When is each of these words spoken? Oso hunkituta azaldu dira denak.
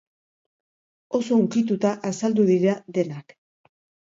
Oso 1.19 1.37
hunkituta 1.39 1.91
azaldu 2.11 2.49
dira 2.51 2.77
denak. 2.99 3.37